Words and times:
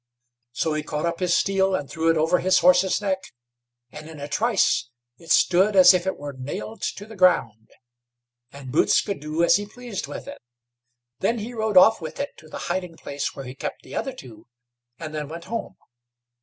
So 0.51 0.73
he 0.73 0.81
caught 0.81 1.05
up 1.05 1.19
his 1.19 1.37
steel 1.37 1.75
and 1.75 1.87
threw 1.87 2.09
it 2.09 2.17
over 2.17 2.39
his 2.39 2.57
horse's 2.57 2.99
neck, 3.01 3.19
and 3.91 4.09
in 4.09 4.19
a 4.19 4.27
trice 4.27 4.89
it 5.19 5.29
stood 5.31 5.75
as 5.75 5.93
if 5.93 6.07
it 6.07 6.17
were 6.17 6.33
nailed 6.33 6.81
to 6.81 7.05
the 7.05 7.15
ground, 7.15 7.69
and 8.51 8.71
Boots 8.71 8.99
could 9.01 9.19
do 9.19 9.43
as 9.43 9.57
he 9.57 9.67
pleased 9.67 10.07
with 10.07 10.27
it. 10.27 10.41
Then 11.19 11.37
he 11.37 11.53
rode 11.53 11.77
off 11.77 12.01
with 12.01 12.19
it 12.19 12.35
to 12.37 12.49
the 12.49 12.57
hiding 12.65 12.97
place 12.97 13.35
where 13.35 13.45
he 13.45 13.53
kept 13.53 13.83
the 13.83 13.95
other 13.95 14.11
two, 14.11 14.47
and 14.97 15.13
then 15.13 15.29
went 15.29 15.43
home. 15.45 15.75